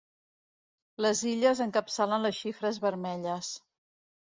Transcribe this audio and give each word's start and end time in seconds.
Les 1.07 1.21
Illes 1.33 1.63
encapçalen 1.67 2.29
les 2.31 2.41
xifres 2.43 2.85
vermelles. 2.91 3.57